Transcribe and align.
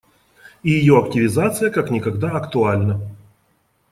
И 0.63 0.71
ее 0.71 0.97
активизация 0.97 1.69
как 1.69 1.91
никогда 1.91 2.31
актуальна. 2.31 2.99